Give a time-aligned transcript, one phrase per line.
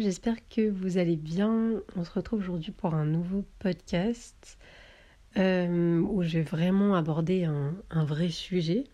[0.00, 1.72] j'espère que vous allez bien.
[1.96, 4.58] On se retrouve aujourd'hui pour un nouveau podcast
[5.36, 8.84] euh, où je vais vraiment aborder un, vrai sujet.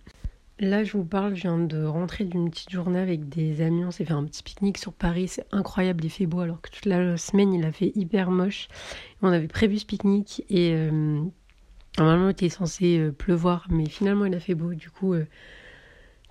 [0.59, 3.85] Là, je vous parle, je viens de rentrer d'une petite journée avec des amis.
[3.85, 5.29] On s'est fait un petit pique-nique sur Paris.
[5.29, 8.69] C'est incroyable, il fait beau alors que toute la semaine il a fait hyper moche.
[9.23, 11.23] On avait prévu ce pique-nique et euh,
[11.99, 14.75] normalement il était censé euh, pleuvoir, mais finalement il a fait beau.
[14.75, 15.15] Du coup,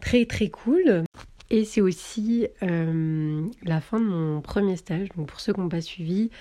[0.01, 1.05] très très cool.
[1.49, 5.09] Et c'est aussi euh, la fin de mon premier stage.
[5.15, 6.31] Donc pour ceux qui n'ont pas suivi,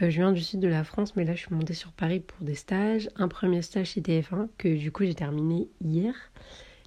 [0.00, 2.20] euh, je viens du sud de la France, mais là je suis montée sur Paris
[2.20, 3.10] pour des stages.
[3.16, 6.14] Un premier stage chez TF1 que du coup j'ai terminé hier.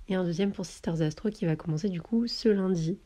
[0.10, 2.98] Et un deuxième pour Sisters Astro qui va commencer du coup ce lundi.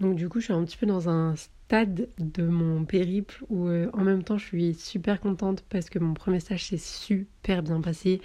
[0.00, 3.68] Donc du coup je suis un petit peu dans un stade de mon périple où
[3.68, 7.62] euh, en même temps je suis super contente parce que mon premier stage s'est super
[7.62, 8.20] bien passé.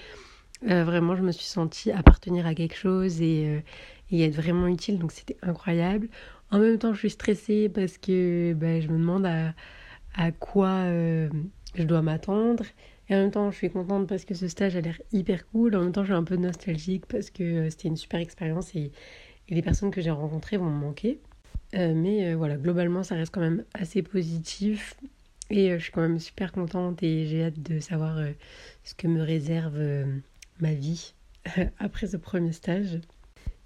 [0.64, 3.64] vraiment je me suis sentie appartenir à quelque chose et,
[4.12, 5.00] et être vraiment utile.
[5.00, 6.10] Donc c'était incroyable.
[6.52, 11.30] En même temps, je suis stressée parce que ben, je me demande à, quoi euh,
[11.76, 12.66] je dois m'attendre.
[13.10, 15.76] Et en même temps, je suis contente parce que ce stage a l'air hyper cool.
[15.76, 18.76] En même temps, je suis un peu nostalgique parce que euh, c'était une super expérience
[18.76, 18.92] et,
[19.48, 21.20] et, les personnes que j'ai rencontrées vont me manquer.
[21.76, 24.96] Euh, mais voilà, globalement, ça reste quand même assez positif.
[25.50, 28.18] Et je suis quand même super contente et j'ai hâte de savoir
[28.86, 29.78] ce que me réserve
[30.62, 31.14] ma vie
[31.80, 33.00] après ce premier stage.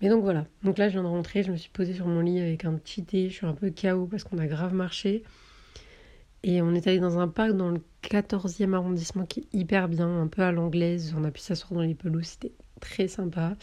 [0.01, 2.19] Mais donc voilà, donc là je viens de rentrer, je me suis posée sur mon
[2.19, 5.23] lit avec un petit thé, je suis un peu KO parce qu'on a grave marché.
[6.43, 10.21] Et on est allé dans un parc dans le 14e arrondissement qui est hyper bien,
[10.21, 13.53] un peu à l'anglaise, on a pu s'asseoir dans les pelouses, c'était très sympa.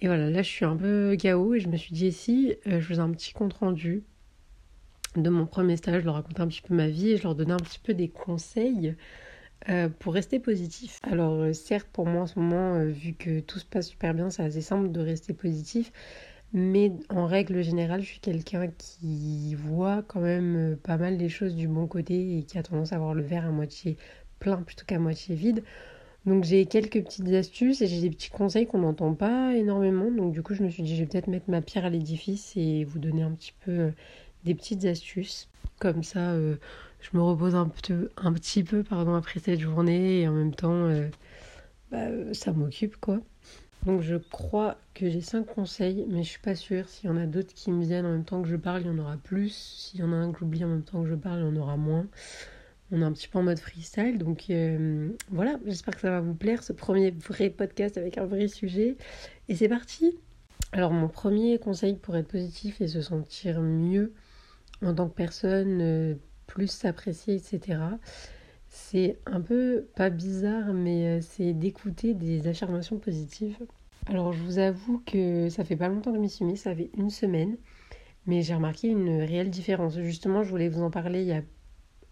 [0.00, 2.80] Et voilà, là je suis un peu KO et je me suis dit si euh,
[2.80, 4.04] je faisais un petit compte rendu
[5.16, 7.34] de mon premier stage, je leur racontais un petit peu ma vie et je leur
[7.34, 8.96] donnais un petit peu des conseils
[9.70, 10.98] euh, pour rester positif.
[11.02, 14.12] Alors euh, certes pour moi en ce moment, euh, vu que tout se passe super
[14.12, 15.90] bien, c'est assez simple de rester positif.
[16.52, 21.56] Mais en règle générale, je suis quelqu'un qui voit quand même pas mal les choses
[21.56, 23.96] du bon côté et qui a tendance à voir le verre à moitié
[24.38, 25.64] plein plutôt qu'à moitié vide.
[26.26, 30.10] Donc j'ai quelques petites astuces et j'ai des petits conseils qu'on n'entend pas énormément.
[30.10, 32.52] Donc du coup je me suis dit je vais peut-être mettre ma pierre à l'édifice
[32.56, 33.92] et vous donner un petit peu
[34.44, 35.48] des petites astuces.
[35.80, 36.34] Comme ça,
[37.04, 40.54] je me repose un, peu, un petit peu pardon, après cette journée et en même
[40.54, 41.08] temps, euh,
[41.90, 43.20] bah, ça m'occupe quoi.
[43.84, 46.88] Donc je crois que j'ai cinq conseils, mais je suis pas sûre.
[46.88, 48.86] S'il y en a d'autres qui me viennent en même temps que je parle, il
[48.86, 49.52] y en aura plus.
[49.52, 51.48] S'il y en a un que j'oublie en même temps que je parle, il y
[51.48, 52.06] en aura moins.
[52.90, 56.20] On est un petit peu en mode freestyle, donc euh, voilà, j'espère que ça va
[56.20, 58.96] vous plaire, ce premier vrai podcast avec un vrai sujet.
[59.48, 60.16] Et c'est parti
[60.72, 64.12] Alors mon premier conseil pour être positif et se sentir mieux
[64.82, 66.14] en tant que personne, euh,
[66.46, 67.78] plus s'apprécier, etc.
[68.68, 73.56] C'est un peu pas bizarre, mais euh, c'est d'écouter des affirmations positives.
[74.06, 76.74] Alors je vous avoue que ça fait pas longtemps que je m'y suis mis, ça
[76.74, 77.56] fait une semaine,
[78.26, 79.98] mais j'ai remarqué une réelle différence.
[79.98, 81.42] Justement, je voulais vous en parler il y a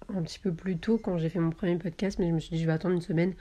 [0.08, 2.56] un petit peu plus tôt quand j'ai fait mon premier podcast, mais je me suis
[2.56, 3.34] dit je vais attendre une semaine,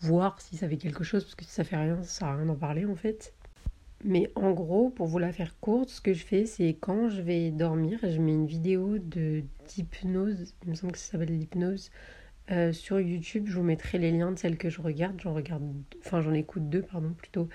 [0.00, 2.36] voir si ça fait quelque chose, parce que si ça fait rien, ça sert à
[2.36, 3.34] rien d'en parler en fait.
[4.04, 7.20] Mais en gros, pour vous la faire courte, ce que je fais, c'est quand je
[7.20, 11.90] vais dormir, je mets une vidéo de d'hypnose, il me semble que ça s'appelle l'hypnose,
[12.50, 13.46] euh, sur YouTube.
[13.48, 15.20] Je vous mettrai les liens de celles que je regarde.
[15.20, 15.64] J'en regarde,
[16.00, 17.48] enfin j'en écoute deux, pardon, plutôt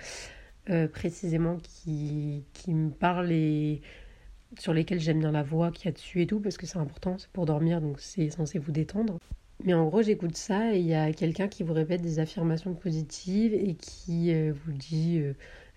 [0.70, 3.82] euh, précisément qui, qui me parlent et
[4.60, 6.78] sur lesquelles j'aime bien la voix qu'il y a dessus et tout, parce que c'est
[6.78, 9.18] important, c'est pour dormir, donc c'est censé vous détendre.
[9.64, 12.76] Mais en gros, j'écoute ça et il y a quelqu'un qui vous répète des affirmations
[12.76, 15.24] positives et qui euh, vous dit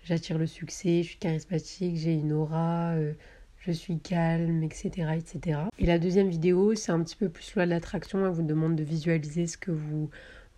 [0.07, 3.13] j'attire le succès, je suis charismatique, j'ai une aura, euh,
[3.59, 5.59] je suis calme, etc., etc.
[5.79, 8.25] Et la deuxième vidéo, c'est un petit peu plus loi de l'attraction.
[8.25, 10.09] Elle vous demande de visualiser ce que vous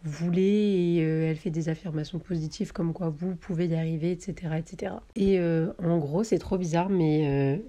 [0.03, 4.53] voulez et euh, elle fait des affirmations positives comme quoi vous pouvez y arriver, etc.,
[4.57, 4.93] etc.
[5.15, 7.59] Et euh, en gros, c'est trop bizarre, mais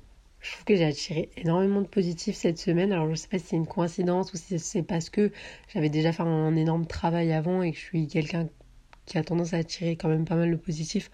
[0.40, 2.92] je trouve que j'ai attiré énormément de positifs cette semaine.
[2.92, 5.32] Alors je sais pas si c'est une coincidence ou si c'est parce que
[5.68, 8.48] j'avais déjà fait un énorme travail avant et que je suis quelqu'un
[9.06, 11.10] qui a tendance à attirer quand même pas mal de positifs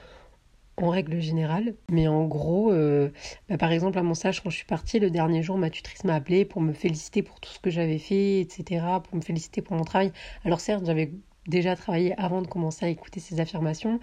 [0.76, 1.74] en règle générale.
[1.90, 3.10] Mais en gros, euh,
[3.48, 6.04] bah, par exemple, à mon stage, quand je suis partie, le dernier jour, ma tutrice
[6.04, 9.62] m'a appelé pour me féliciter pour tout ce que j'avais fait, etc., pour me féliciter
[9.62, 10.12] pour mon travail.
[10.44, 11.12] Alors certes, j'avais
[11.48, 14.00] déjà travaillé avant de commencer à écouter ces affirmations,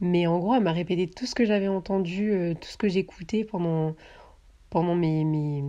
[0.00, 2.88] mais en gros, elle m'a répété tout ce que j'avais entendu, euh, tout ce que
[2.88, 3.94] j'écoutais pendant,
[4.70, 5.62] pendant mes, mes,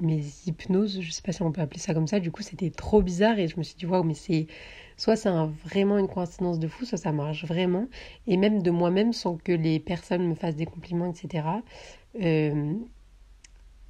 [0.00, 2.20] mes hypnoses, je sais pas si on peut appeler ça comme ça.
[2.20, 4.46] Du coup, c'était trop bizarre et je me suis dit, waouh, mais c'est
[4.98, 5.30] soit c'est
[5.64, 7.88] vraiment une coïncidence de fou, soit ça marche vraiment.
[8.26, 11.62] Et même de moi-même, sans que les personnes me fassent des compliments, etc.
[12.20, 12.74] Euh,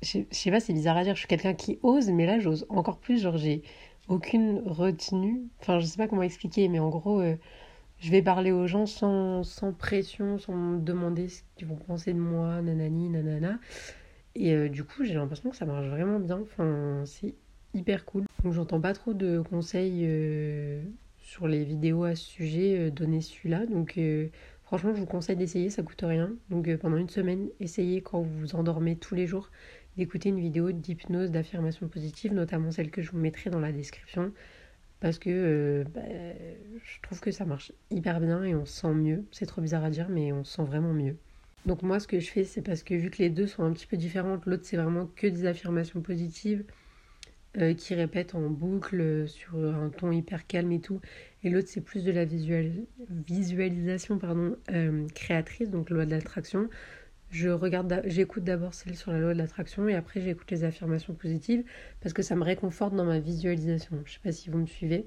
[0.02, 2.66] je, sais pas, c'est bizarre à dire, je suis quelqu'un qui ose, mais là, j'ose
[2.68, 3.20] encore plus.
[3.22, 3.62] Genre, j'ai
[4.08, 5.42] aucune retenue.
[5.60, 7.36] Enfin, je sais pas comment expliquer, mais en gros, euh,
[7.98, 12.12] je vais parler aux gens sans, sans pression, sans me demander ce qu'ils vont penser
[12.12, 13.58] de moi, nanani, nanana.
[14.34, 16.40] Et euh, du coup, j'ai l'impression que ça marche vraiment bien.
[16.42, 17.34] Enfin, c'est
[18.04, 18.24] cool.
[18.44, 20.08] Donc j'entends pas trop de conseils
[21.20, 23.66] sur les vidéos à ce sujet donner celui-là.
[23.66, 23.98] Donc
[24.62, 26.32] franchement, je vous conseille d'essayer, ça coûte rien.
[26.50, 29.50] Donc pendant une semaine, essayez quand vous vous endormez tous les jours
[29.96, 34.32] d'écouter une vidéo d'hypnose, d'affirmation positive, notamment celle que je vous mettrai dans la description
[35.00, 36.00] parce que euh, bah,
[36.82, 39.24] je trouve que ça marche hyper bien et on se sent mieux.
[39.30, 41.16] C'est trop bizarre à dire, mais on se sent vraiment mieux.
[41.66, 43.72] Donc moi, ce que je fais, c'est parce que vu que les deux sont un
[43.72, 46.64] petit peu différentes, l'autre c'est vraiment que des affirmations positives
[47.56, 51.00] euh, qui répètent en boucle euh, sur un ton hyper calme et tout,
[51.42, 54.56] et l'autre c'est plus de la visualisation pardon,
[55.14, 56.68] créatrice, donc loi de l'attraction
[57.30, 61.14] je regarde, j'écoute d'abord celle sur la loi de l'attraction et après j'écoute les affirmations
[61.14, 61.62] positives
[62.00, 64.02] parce que ça me réconforte dans ma visualisation.
[64.06, 65.06] Je sais pas si vous me suivez,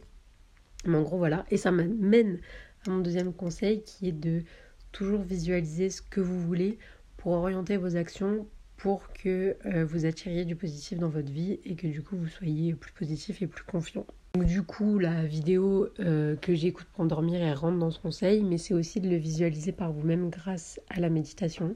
[0.85, 1.45] mais en gros voilà.
[1.49, 2.39] Et ça m'amène
[2.85, 4.43] à mon deuxième conseil qui est de
[4.91, 6.77] toujours visualiser ce que vous voulez
[7.17, 8.47] pour orienter vos actions
[8.81, 12.27] pour que euh, vous attiriez du positif dans votre vie et que du coup vous
[12.27, 14.07] soyez plus positif et plus confiant.
[14.33, 18.43] Donc du coup la vidéo euh, que j'écoute pour dormir elle rentre dans ce conseil
[18.43, 21.75] mais c'est aussi de le visualiser par vous-même grâce à la méditation.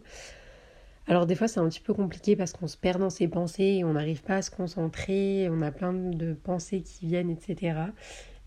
[1.05, 3.77] Alors des fois c'est un petit peu compliqué parce qu'on se perd dans ses pensées
[3.79, 7.81] et on n'arrive pas à se concentrer, on a plein de pensées qui viennent etc.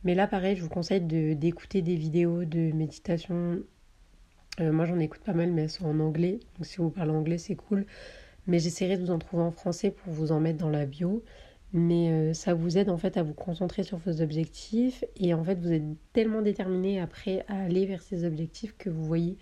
[0.02, 3.60] Mais là pareil je vous conseille d'écouter des vidéos de méditation.
[4.58, 7.12] Euh, moi j'en écoute pas mal mais elles sont en anglais donc si vous parlez
[7.12, 7.86] anglais c'est cool
[8.48, 11.22] mais j'essaierai de vous en trouver en français pour vous en mettre dans la bio.
[11.74, 15.44] Mais euh, ça vous aide en fait à vous concentrer sur vos objectifs et en
[15.44, 15.84] fait vous êtes
[16.14, 19.36] tellement déterminé après à aller vers ces objectifs que vous voyez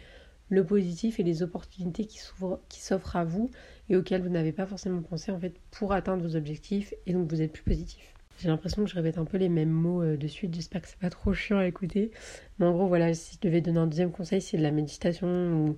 [0.49, 3.51] le positif et les opportunités qui s'offrent à vous
[3.89, 7.31] et auxquelles vous n'avez pas forcément pensé en fait pour atteindre vos objectifs et donc
[7.31, 8.17] vous êtes plus positif.
[8.39, 10.89] J'ai l'impression que je répète un peu les mêmes mots euh, de suite, j'espère que
[10.89, 12.11] c'est pas trop chiant à écouter.
[12.59, 15.29] Mais en gros voilà, si je devais donner un deuxième conseil, c'est de la méditation
[15.29, 15.77] ou,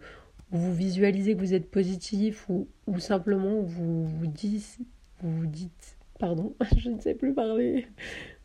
[0.50, 2.69] vous visualisez que vous êtes positif ou,
[2.99, 4.27] simplement vous vous
[5.47, 7.87] dites, pardon, je ne sais plus parler,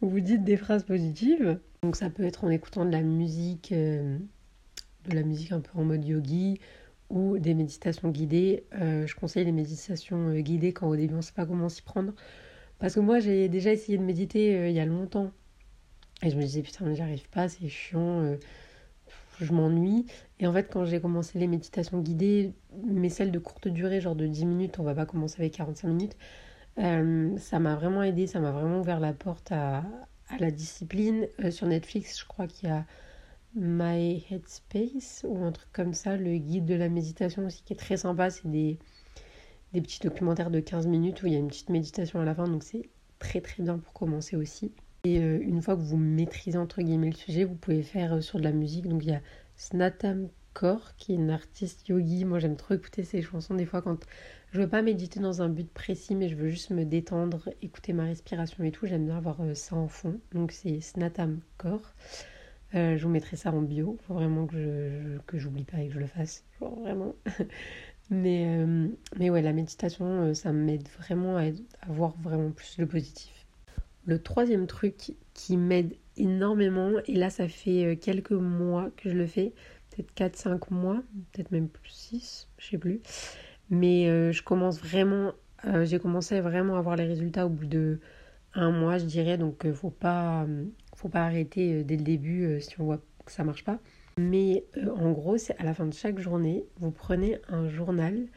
[0.02, 1.60] vous dites des phrases positives.
[1.82, 4.18] Donc ça peut être en écoutant de la musique, euh,
[5.10, 6.60] de la musique un peu en mode yogi
[7.10, 8.64] ou des méditations guidées.
[8.76, 11.70] Euh, je conseille les méditations euh, guidées quand au début on ne sait pas comment
[11.70, 12.14] s'y prendre.
[12.80, 15.32] Parce que moi j'ai déjà essayé de méditer il y a longtemps.
[16.22, 18.36] Et je me disais putain mais j'y arrive pas, c'est chiant
[19.40, 20.06] je m'ennuie.
[20.40, 22.54] Et en fait, quand j'ai commencé les méditations guidées,
[22.86, 25.88] mais celles de courte durée, genre de 10 minutes, on va pas commencer avec 45
[25.88, 26.18] minutes,
[26.80, 29.84] euh, ça m'a vraiment aidé, ça m'a vraiment ouvert la porte à,
[30.40, 31.28] la discipline.
[31.44, 32.86] Euh, sur Netflix, je crois qu'il y a
[33.56, 37.78] My Headspace ou un truc comme ça, le guide de la méditation aussi qui est
[37.78, 38.30] très sympa.
[38.32, 38.80] C'est des,
[39.74, 42.34] des petits documentaires de 15 minutes où il y a une petite méditation à la
[42.34, 42.90] fin, donc c'est
[43.20, 44.72] très très bien pour commencer aussi.
[45.06, 48.22] Et euh, une fois que vous maîtrisez entre guillemets le sujet, vous pouvez faire euh,
[48.22, 48.88] sur de la musique.
[48.88, 49.22] Donc il y a
[49.58, 52.24] Snatam Kaur qui est une artiste yogi.
[52.24, 54.00] Moi j'aime trop écouter ses chansons des fois quand
[54.54, 57.92] je veux pas méditer dans un but précis mais je veux juste me détendre, écouter
[57.92, 58.86] ma respiration et tout.
[58.86, 60.22] J'aime bien avoir euh, ça en fond.
[60.32, 61.82] Donc c'est Snatam Kaur.
[62.72, 63.98] je vous mettrai ça en bio.
[64.08, 66.46] Faut vraiment que je que j'oublie pas et que je le fasse.
[66.62, 67.14] vraiment.
[68.10, 68.66] mais,
[69.20, 73.43] mais ouais, la méditation, ça m'aide vraiment à, à voir vraiment plus le positif.
[74.06, 79.16] Le troisième truc qui m'aide énormément, et là ça fait euh, quelques mois que je
[79.16, 79.54] le fais,
[79.90, 81.02] peut-être 4-5 mois,
[81.32, 83.02] peut-être même plus 6, je sais plus.
[83.70, 85.34] Mais euh, je commence vraiment,
[85.66, 88.00] euh, j'ai commencé vraiment à voir les résultats au bout de
[88.54, 89.38] un mois, je dirais.
[89.38, 90.46] Donc faut pas,
[90.96, 93.80] faut pas arrêter dès le début si on voit que ça marche pas.
[94.18, 98.28] Mais en gros, c'est à la fin de chaque journée, vous prenez un journal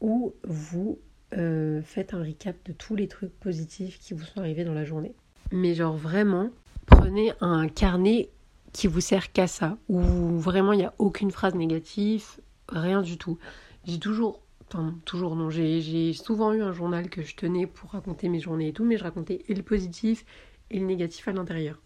[0.00, 0.98] où vous
[1.36, 4.84] euh, faites un recap de tous les trucs positifs qui vous sont arrivés dans la
[4.84, 5.14] journée.
[5.52, 6.50] Mais genre vraiment,
[6.86, 8.30] prenez un carnet
[8.72, 10.00] qui vous sert qu'à ça, où
[10.38, 12.24] vraiment il n'y a aucune phrase négative,
[12.68, 13.38] rien du tout.
[13.84, 18.28] J'ai toujours, enfin toujours non, j'ai souvent eu un journal que je tenais pour raconter
[18.28, 20.24] mes journées et tout, mais je racontais et le positif
[20.70, 21.80] et le négatif à l'intérieur.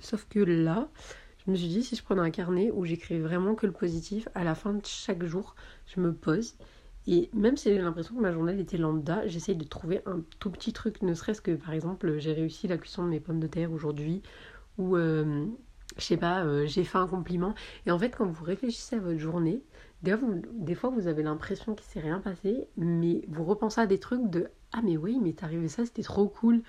[0.00, 0.88] Sauf que là,
[1.44, 4.28] je me suis dit, si je prenais un carnet où j'écrivais vraiment que le positif,
[4.34, 5.54] à la fin de chaque jour,
[5.86, 6.56] je me pose
[7.06, 10.50] et même si j'ai l'impression que ma journée était lambda, j'essaye de trouver un tout
[10.50, 13.46] petit truc, ne serait-ce que par exemple, j'ai réussi la cuisson de mes pommes de
[13.46, 14.22] terre aujourd'hui,
[14.78, 15.46] ou euh,
[15.96, 17.54] je sais pas, euh, j'ai fait un compliment.
[17.86, 19.62] Et en fait, quand vous réfléchissez à votre journée,
[20.02, 24.28] des fois vous, avez l'impression qu'il s'est rien passé, mais vous repensez à des trucs
[24.28, 26.62] de Ah, mais oui, mais t'es arrivé ça, c'était trop cool.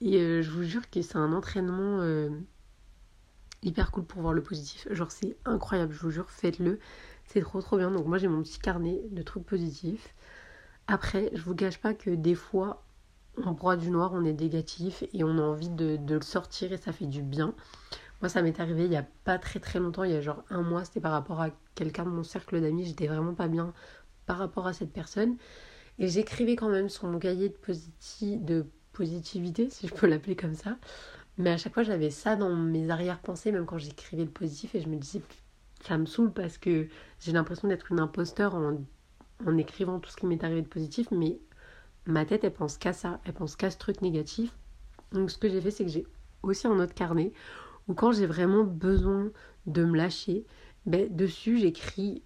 [0.00, 2.00] Et euh, je vous jure que c'est un entraînement
[3.62, 4.88] hyper cool pour voir le positif.
[4.90, 6.78] Genre, c'est incroyable, je vous jure, faites-le.
[7.26, 7.90] C'est trop trop bien.
[7.90, 10.14] Donc moi j'ai mon petit carnet de trucs positifs.
[10.86, 12.84] Après, je vous gâche pas que des fois,
[13.42, 16.76] en broie du noir, on est négatif et on a envie de, le sortir et
[16.76, 17.54] ça fait du bien.
[18.20, 20.44] Moi, ça m'est arrivé il y a pas très très longtemps, il y a genre
[20.50, 23.72] un mois, c'était par rapport à quelqu'un de mon cercle d'amis, j'étais vraiment pas bien
[24.26, 25.36] par rapport à cette personne.
[25.98, 30.54] Et j'écrivais quand même sur mon cahier de, de positivité, si je peux l'appeler comme
[30.54, 30.76] ça.
[31.38, 34.80] Mais à chaque fois, j'avais ça dans mes arrière-pensées, même quand j'écrivais le positif, et
[34.80, 35.22] je me disais,
[35.82, 36.88] ça me saoule parce que
[37.20, 38.78] j'ai l'impression d'être une imposteur en,
[39.46, 41.38] en écrivant tout ce qui m'est arrivé de positif, mais
[42.06, 44.54] ma tête, elle pense qu'à ça, elle pense qu'à ce truc négatif.
[45.12, 46.06] Donc ce que j'ai fait, c'est que j'ai
[46.42, 47.32] aussi un autre carnet
[47.88, 49.30] où quand j'ai vraiment besoin
[49.66, 50.46] de me lâcher,
[50.86, 52.22] ben, dessus j'écris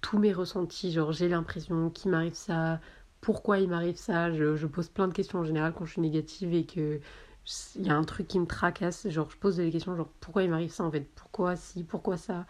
[0.00, 0.92] tous mes ressentis.
[0.92, 2.80] Genre j'ai l'impression qu'il m'arrive ça,
[3.20, 4.32] pourquoi il m'arrive ça.
[4.32, 7.00] Je, je, pose plein de questions en général quand je suis négative et que
[7.76, 9.08] il y a un truc qui me tracasse.
[9.08, 12.16] Genre je pose des questions genre pourquoi il m'arrive ça en fait, pourquoi si, pourquoi
[12.16, 12.46] ça?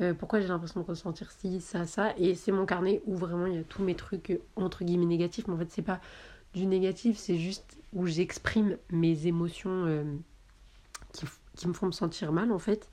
[0.00, 2.14] Euh, pourquoi j'ai l'impression de ressentir ci, ça, ça?
[2.18, 5.06] Et c'est mon carnet où vraiment il y a tous mes trucs euh, entre guillemets
[5.06, 5.46] négatifs.
[5.46, 6.00] Mais en fait, c'est pas
[6.52, 10.04] du négatif, c'est juste où j'exprime mes émotions euh,
[11.56, 12.90] qui, me font me sentir mal en fait.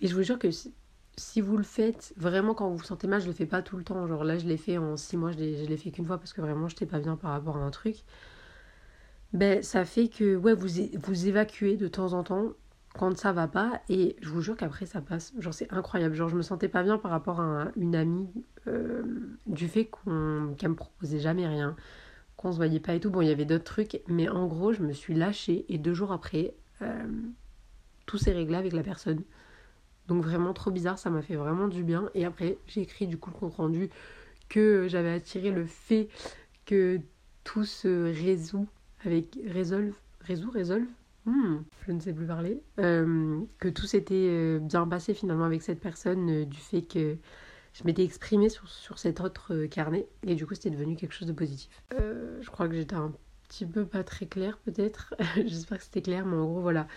[0.00, 0.72] Et je vous jure que si,
[1.16, 3.76] si, vous le faites vraiment quand vous vous sentez mal, je le fais pas tout
[3.76, 4.06] le temps.
[4.06, 6.40] Genre là, je l'ai fait en six mois, je l'ai fait qu'une fois parce que
[6.40, 7.96] vraiment j'étais pas bien par rapport à un truc.
[9.32, 10.68] Ben, ça fait que ouais, vous,
[11.02, 12.52] vous évacuez de temps en temps
[12.94, 15.32] quand ça va pas et je vous jure qu'après ça passe.
[15.38, 16.14] Genre c'est incroyable.
[16.14, 18.28] Genre je me sentais pas bien par rapport à une amie
[18.66, 19.02] euh,
[19.46, 21.76] du fait qu'on qu'elle me proposait jamais rien
[22.36, 23.10] qu'on se voyait pas et tout.
[23.10, 25.94] Bon il y avait d'autres trucs mais en gros je me suis lâchée et deux
[25.94, 27.06] jours après euh,
[28.06, 29.22] tout s'est réglé avec la personne.
[30.08, 33.18] Donc vraiment trop bizarre ça m'a fait vraiment du bien et après j'ai écrit du
[33.18, 33.90] coup le compte rendu
[34.48, 36.08] que j'avais attiré le fait
[36.66, 37.00] que
[37.44, 38.66] tout se résout
[39.04, 40.86] avec résolve résout résolve
[41.26, 45.62] Hmm, je ne sais plus parler, euh, que tout s'était euh, bien passé finalement avec
[45.62, 47.18] cette personne euh, du fait que
[47.74, 51.28] je m'étais exprimée sur, sur cet autre carnet et du coup c'était devenu quelque chose
[51.28, 51.70] de positif.
[51.92, 53.12] je crois que j'étais un
[53.48, 55.14] petit peu pas très claire peut-être,
[55.46, 56.88] j'espère que c'était clair, mais en gros voilà,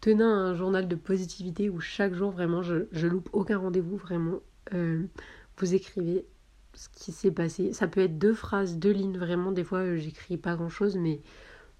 [0.00, 4.40] tenez un journal de positivité où chaque jour vraiment je, je loupe aucun rendez-vous vraiment,
[4.72, 6.24] vous écrivez
[6.74, 10.36] ce qui s'est passé, ça peut être deux phrases, deux lignes vraiment, des fois j'écris
[10.36, 11.20] pas grand chose mais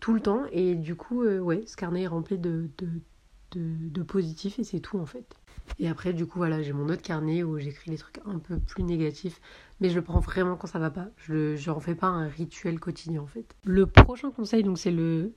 [0.00, 0.42] tout le temps.
[0.52, 2.88] Et du coup, euh, ouais, ce carnet est rempli de, de,
[3.52, 5.36] de, de positif et c'est tout en fait.
[5.78, 8.58] Et après, du coup, voilà, j'ai mon autre carnet où j'écris les trucs un peu
[8.58, 9.40] plus négatifs,
[9.80, 11.08] mais je le prends vraiment quand ça va pas.
[11.16, 13.54] Je n'en fais pas un rituel quotidien en fait.
[13.64, 15.32] Le prochain conseil, donc c'est le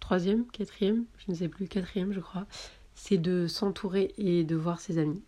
[0.00, 2.46] troisième, quatrième, je ne sais plus, quatrième je crois,
[2.94, 5.22] c'est de s'entourer et de voir ses amis.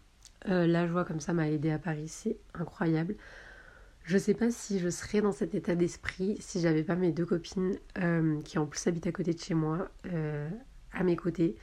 [0.46, 3.16] Euh, la joie comme ça m'a aidé à Paris, c'est incroyable.
[4.04, 7.26] Je sais pas si je serais dans cet état d'esprit si j'avais pas mes deux
[7.26, 10.48] copines euh, qui en plus habitent à côté de chez moi euh,
[10.92, 11.56] à mes côtés.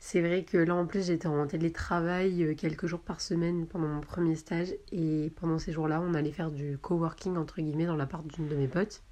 [0.00, 4.00] C'est vrai que là en plus j'étais en télétravail quelques jours par semaine pendant mon
[4.00, 8.26] premier stage et pendant ces jours-là on allait faire du coworking entre guillemets dans l'appart
[8.26, 9.02] d'une de mes potes.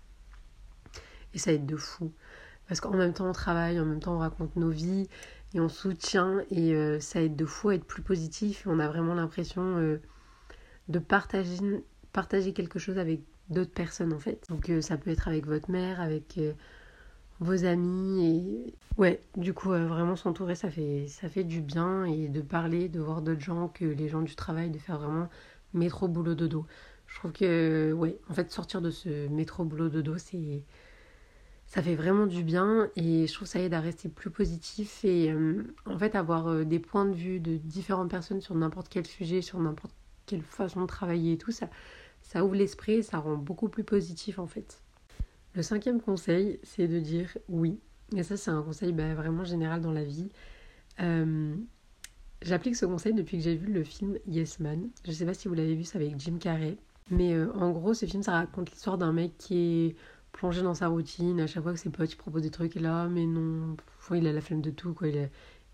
[1.35, 2.13] Et ça aide de fou.
[2.69, 5.09] Parce qu'en même temps on travaille, en même temps on raconte nos vies
[5.57, 9.15] et on soutient et ça aide de fou à être plus positif on a vraiment
[9.15, 9.99] l'impression
[10.89, 11.59] de partager
[12.17, 13.21] partager quelque chose avec
[13.51, 14.43] d'autres personnes en fait.
[14.49, 16.55] Donc euh, ça peut être avec votre mère, avec euh,
[17.41, 22.05] vos amis et ouais, du coup euh, vraiment s'entourer ça fait ça fait du bien
[22.05, 25.29] et de parler, de voir d'autres gens que les gens du travail, de faire vraiment
[25.75, 26.67] métro boulot dodo.
[27.07, 30.65] Je trouve que ouais, en fait sortir de ce métro boulot dodo, c'est
[31.67, 35.35] ça fait vraiment du bien et je trouve ça aide à rester plus positif et
[35.85, 39.59] en fait avoir des points de vue de différentes personnes sur n'importe quel sujet, sur
[39.59, 39.95] n'importe
[40.27, 41.69] quelle façon de travailler et tout ça
[42.27, 44.83] ça ouvre l'esprit, ça rend beaucoup plus positif en fait.
[45.55, 47.79] Le cinquième conseil, c'est de dire oui.
[48.15, 50.29] Et ça, c'est un conseil bah, vraiment général dans la vie.
[51.01, 51.55] Euh,
[52.43, 54.89] j'applique ce conseil depuis que j'ai vu le film Yes Man.
[55.05, 56.77] Je sais pas si vous l'avez vu, c'est avec Jim Carrey.
[57.11, 59.97] Mais euh, en gros, ce film, ça raconte l'histoire d'un mec qui est
[60.37, 61.41] plongé dans sa routine.
[61.41, 63.77] À chaque fois que ses potes proposent des trucs, et là, mais non,
[64.13, 64.95] il a la flemme de tout.
[64.95, 65.09] Quoi.
[65.09, 65.31] Il,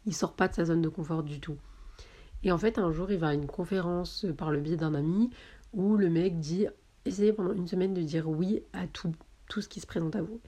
[0.06, 1.56] il sort pas de sa zone de confort du tout.
[2.44, 5.30] Et en fait, un jour, il va à une conférence par le biais d'un ami
[5.72, 6.66] où le mec dit
[7.04, 9.12] essayez pendant une semaine de dire oui à tout,
[9.48, 10.40] tout ce qui se présente à vous.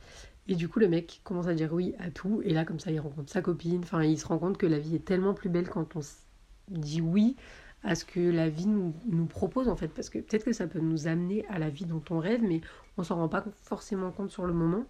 [0.46, 2.90] Et du coup, le mec commence à dire oui à tout, et là, comme ça,
[2.90, 3.80] il rencontre sa copine.
[3.82, 6.00] Enfin, il se rend compte que la vie est tellement plus belle quand on
[6.68, 7.36] dit oui
[7.84, 8.92] à ce que la vie nous,
[9.26, 9.88] propose, en fait.
[9.88, 12.62] Parce que peut-être que ça peut nous amener à la vie dont on rêve, mais
[12.96, 14.86] on s'en rend pas forcément compte sur le moment.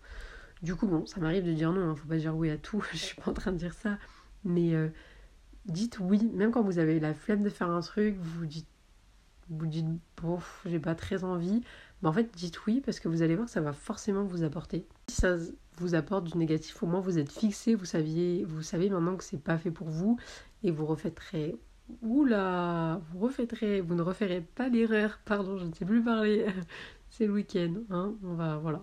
[0.63, 2.83] Du coup, bon, ça m'arrive de dire non, hein, faut pas dire oui à tout,
[2.93, 3.99] je suis pas en train de dire ça.
[4.45, 4.89] Mais euh,
[5.67, 8.69] dites oui, même quand vous avez la flemme de faire un truc, vous dites
[9.51, 9.87] vous dites
[10.23, 11.63] bof, j'ai pas très envie,
[12.01, 14.43] mais en fait dites oui parce que vous allez voir que ça va forcément vous
[14.43, 14.87] apporter.
[15.09, 15.37] Si ça
[15.77, 19.25] vous apporte du négatif, au moins vous êtes fixé, vous saviez, vous savez maintenant que
[19.25, 20.19] c'est pas fait pour vous
[20.63, 21.21] et vous refaites
[22.03, 26.47] Oula, vous refaites vous ne referez pas l'erreur, pardon, je ne sais plus parler.
[27.11, 28.83] c'est le week-end, hein, on va, voilà.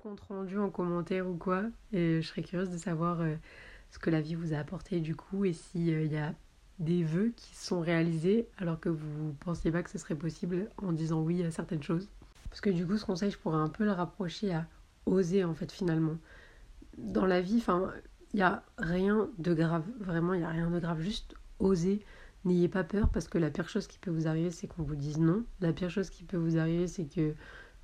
[0.00, 1.64] compte rendu en commentaire ou quoi.
[1.92, 3.36] Et je serais curieuse de savoir euh,
[3.90, 6.34] ce que la vie vous a apporté du coup et s'il y a
[6.80, 10.92] des vœux qui sont réalisés alors que vous pensiez pas que ce serait possible en
[10.92, 12.08] disant oui à certaines choses.
[12.48, 14.66] Parce que du coup, ce conseil, je pourrais un peu le rapprocher à
[15.06, 16.16] oser en fait finalement.
[16.98, 17.92] Dans la vie, enfin,
[18.32, 22.04] il n'y a rien de grave, vraiment, il n'y a rien de grave, juste oser.
[22.44, 24.96] N'ayez pas peur parce que la pire chose qui peut vous arriver, c'est qu'on vous
[24.96, 25.44] dise non.
[25.60, 27.34] La pire chose qui peut vous arriver, c'est que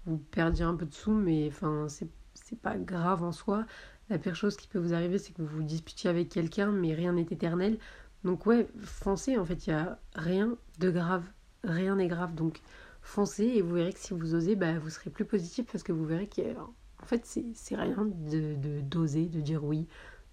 [0.06, 3.66] vous perdiez un peu de sous, mais enfin, c'est pas grave en soi.
[4.08, 6.94] La pire chose qui peut vous arriver, c'est que vous vous disputiez avec quelqu'un, mais
[6.94, 7.78] rien n'est éternel.
[8.26, 11.22] Donc ouais, foncez, en fait, il n'y a rien de grave.
[11.62, 12.34] Rien n'est grave.
[12.34, 12.60] Donc
[13.00, 15.92] foncez et vous verrez que si vous osez, bah, vous serez plus positif parce que
[15.92, 19.86] vous verrez qu'en fait, c'est rien de d'oser, de, dire oui,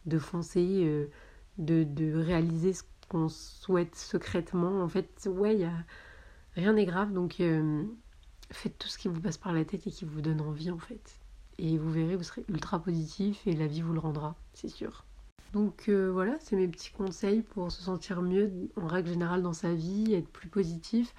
[0.08, 1.06] de foncer, euh,
[1.60, 4.82] de, de réaliser ce qu'on souhaite secrètement.
[4.82, 5.70] En fait, ouais,
[6.56, 7.14] rien n'est grave.
[7.14, 7.84] Donc euh,
[8.50, 10.80] faites tout ce qui vous passe par la tête et qui vous donne envie, en
[10.80, 11.20] fait.
[11.60, 15.06] Et vous verrez, vous serez ultra positif et la vie vous le rendra, c'est sûr.
[15.54, 19.54] Donc euh, voilà, c'est mes petits conseils pour se sentir mieux en règle générale dans
[19.54, 21.14] sa vie, être plus positif.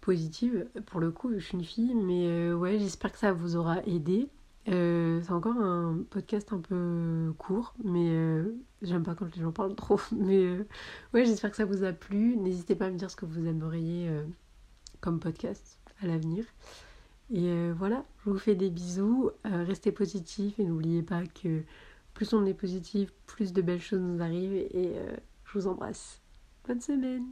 [0.00, 3.54] Positive, pour le coup, je suis une fille, mais euh, ouais, j'espère que ça vous
[3.54, 4.28] aura aidé.
[4.68, 8.42] Euh, c'est encore un podcast un peu court, mais
[8.82, 10.00] j'aime pas quand les gens parlent trop.
[10.12, 10.56] Mais
[11.14, 12.36] ouais, j'espère que ça vous a plu.
[12.36, 14.08] N'hésitez pas à me dire ce que vous aimeriez
[15.00, 16.44] comme podcast à l'avenir.
[17.32, 19.30] Et voilà, je vous fais des bisous.
[19.44, 21.62] restez positifs et n'oubliez pas que
[22.14, 26.20] plus on est positif, plus de belles choses nous arrivent et euh, je vous embrasse.
[26.66, 27.26] Bonne semaine